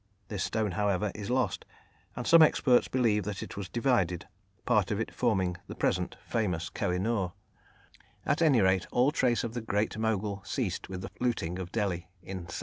[0.29, 1.63] This stone, however, is lost,
[2.15, 4.27] and some experts believe that it was divided,
[4.65, 7.33] part of it forming the present famous Koh i nûr;
[8.25, 12.07] at any rate, all trace of the Great Mogul ceased with the looting of Delhi
[12.23, 12.59] in 1739.